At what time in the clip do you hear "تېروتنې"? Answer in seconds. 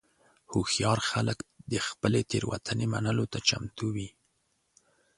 2.29-2.85